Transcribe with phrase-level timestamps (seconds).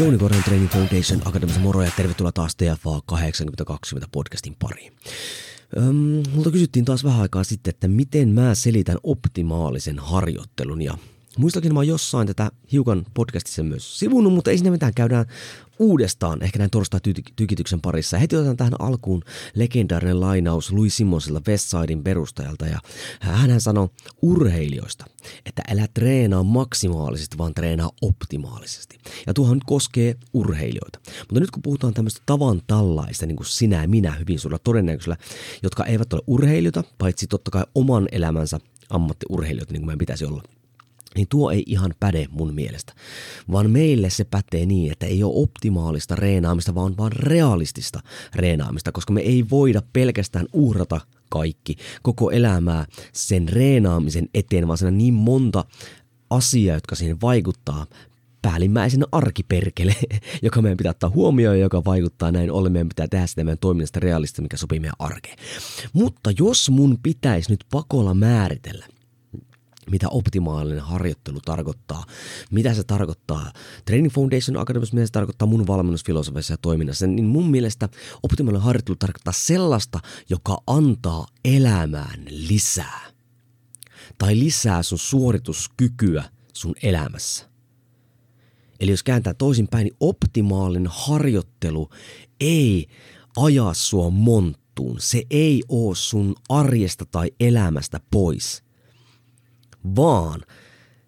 [0.00, 4.92] Jouni Korhonen Training Foundation Akademisen moro ja tervetuloa taas TFA 8020 podcastin pariin.
[5.76, 10.98] Öm, multa kysyttiin taas vähän aikaa sitten, että miten mä selitän optimaalisen harjoittelun ja
[11.38, 15.26] Muistakin mä oon jossain tätä hiukan podcastissa myös sivunut, mutta ei sinne mitään käydään
[15.78, 18.18] uudestaan ehkä näin torstai-tykityksen parissa.
[18.18, 19.22] Heti otetaan tähän alkuun
[19.54, 22.78] legendaarinen lainaus Louis Simmonsilta Westsidein perustajalta ja
[23.20, 23.88] hän sanoi
[24.22, 25.04] urheilijoista,
[25.46, 28.98] että älä treenaa maksimaalisesti, vaan treenaa optimaalisesti.
[29.26, 30.98] Ja tuohon nyt koskee urheilijoita.
[31.20, 35.16] Mutta nyt kun puhutaan tämmöistä tavan tallaista, niin kuin sinä ja minä hyvin suurella todennäköisellä,
[35.62, 40.42] jotka eivät ole urheilijoita, paitsi totta kai oman elämänsä ammattiurheilijoita, niin kuin meidän pitäisi olla–
[41.14, 42.92] niin tuo ei ihan päde mun mielestä.
[43.52, 48.00] Vaan meille se pätee niin, että ei ole optimaalista reenaamista, vaan vaan realistista
[48.34, 54.90] reenaamista, koska me ei voida pelkästään uhrata kaikki koko elämää sen reenaamisen eteen, vaan siinä
[54.90, 55.64] niin monta
[56.30, 57.86] asiaa, jotka siihen vaikuttaa,
[58.42, 59.96] päällimmäisenä arkiperkele,
[60.42, 62.72] joka meidän pitää ottaa huomioon ja joka vaikuttaa näin ollen.
[62.72, 65.36] Meidän pitää tehdä sitä meidän toiminnasta realista, mikä sopii meidän arkeen.
[65.92, 68.86] Mutta jos mun pitäisi nyt pakolla määritellä–
[69.90, 72.04] mitä optimaalinen harjoittelu tarkoittaa,
[72.50, 73.52] mitä se tarkoittaa
[73.84, 77.88] Training Foundation Academissa, mitä se tarkoittaa mun valmennusfilosofiassa ja toiminnassa, niin mun mielestä
[78.22, 83.00] optimaalinen harjoittelu tarkoittaa sellaista, joka antaa elämään lisää.
[84.18, 87.50] Tai lisää sun suorituskykyä sun elämässä.
[88.80, 91.88] Eli jos kääntää toisinpäin, niin optimaalinen harjoittelu
[92.40, 92.86] ei
[93.36, 95.00] ajaa sua monttuun.
[95.00, 98.62] Se ei oo sun arjesta tai elämästä pois–
[99.96, 100.40] vaan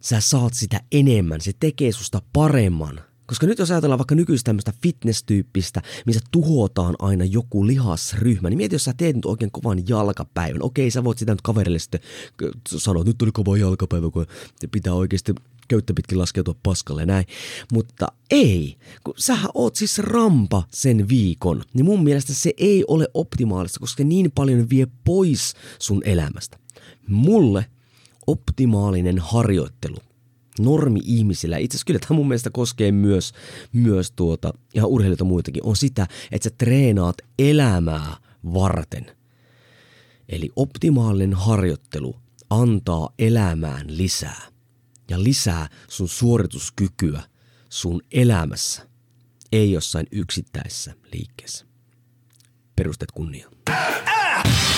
[0.00, 3.00] sä saat sitä enemmän, se tekee susta paremman.
[3.26, 8.74] Koska nyt jos ajatellaan vaikka nykyistä tämmöistä fitness-tyyppistä, missä tuhotaan aina joku lihasryhmä, niin mieti,
[8.74, 10.62] jos sä teet nyt oikein kovan jalkapäivän.
[10.62, 12.00] Okei, sä voit sitä nyt kaverille sitten
[12.66, 14.26] sanoa, että nyt tuli kova jalkapäivä, kun
[14.70, 15.34] pitää oikeasti
[15.68, 17.26] köyttä pitkin laskeutua paskalle näin.
[17.72, 23.08] Mutta ei, kun sähän oot siis rampa sen viikon, niin mun mielestä se ei ole
[23.14, 26.58] optimaalista, koska niin paljon vie pois sun elämästä.
[27.08, 27.66] Mulle
[28.28, 29.96] optimaalinen harjoittelu
[30.60, 33.32] normi-ihmisillä, itse asiassa kyllä tämä mun mielestä koskee myös,
[33.72, 38.16] myös tuota, ihan urheilijoita muitakin, on sitä, että sä treenaat elämää
[38.54, 39.06] varten.
[40.28, 42.16] Eli optimaalinen harjoittelu
[42.50, 44.42] antaa elämään lisää
[45.10, 47.22] ja lisää sun suorituskykyä
[47.68, 48.88] sun elämässä,
[49.52, 51.66] ei jossain yksittäisessä liikkeessä.
[52.76, 53.50] Perustet kunnia.
[53.70, 54.77] Ah!